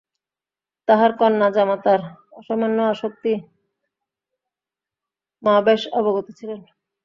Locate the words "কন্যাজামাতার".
1.17-2.01